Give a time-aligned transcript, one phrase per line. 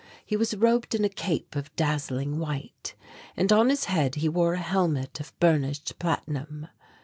[0.25, 2.95] He was robed in a cape of dazzling white,
[3.37, 6.69] and on his head he wore a helmet of burnished platinum.